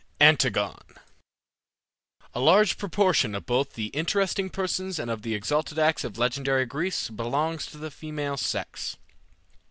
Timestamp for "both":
3.45-3.67